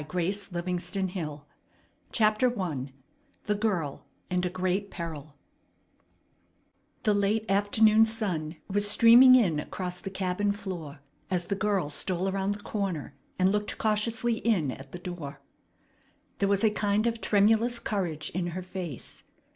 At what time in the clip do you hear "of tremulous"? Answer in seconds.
17.05-17.77